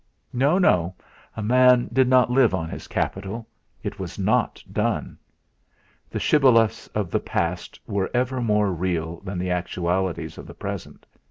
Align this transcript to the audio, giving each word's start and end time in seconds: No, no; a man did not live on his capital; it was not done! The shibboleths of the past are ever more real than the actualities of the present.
No, 0.33 0.57
no; 0.57 0.95
a 1.37 1.43
man 1.43 1.87
did 1.93 2.07
not 2.07 2.31
live 2.31 2.55
on 2.55 2.69
his 2.71 2.87
capital; 2.87 3.47
it 3.83 3.99
was 3.99 4.17
not 4.17 4.63
done! 4.71 5.15
The 6.09 6.19
shibboleths 6.19 6.87
of 6.95 7.11
the 7.11 7.19
past 7.19 7.79
are 7.87 8.09
ever 8.11 8.41
more 8.41 8.71
real 8.71 9.19
than 9.19 9.37
the 9.37 9.51
actualities 9.51 10.39
of 10.39 10.47
the 10.47 10.55
present. 10.55 11.05